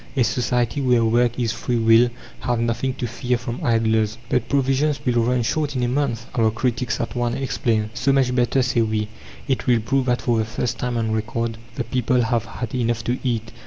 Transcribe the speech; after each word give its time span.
A 0.17 0.23
society 0.23 0.81
where 0.81 1.05
work 1.05 1.39
is 1.39 1.51
free 1.51 1.75
will 1.77 2.09
have 2.39 2.59
nothing 2.59 2.95
to 2.95 3.05
fear 3.05 3.37
from 3.37 3.63
idlers. 3.63 4.17
"But 4.29 4.49
provisions 4.49 4.99
will 5.05 5.21
run 5.21 5.43
short 5.43 5.75
in 5.75 5.83
a 5.83 5.87
month!" 5.87 6.25
our 6.33 6.49
critics 6.49 6.99
at 6.99 7.15
once 7.15 7.35
exclaim. 7.35 7.91
"So 7.93 8.11
much 8.11 8.25
the 8.25 8.33
better," 8.33 8.63
say 8.63 8.81
we. 8.81 9.09
It 9.47 9.67
will 9.67 9.79
prove 9.79 10.07
that 10.07 10.23
for 10.23 10.39
the 10.39 10.45
first 10.45 10.79
time 10.79 10.97
on 10.97 11.11
record 11.11 11.59
the 11.75 11.83
people 11.83 12.19
have 12.21 12.45
had 12.45 12.73
enough 12.73 13.03
to 13.03 13.19
eat. 13.23 13.51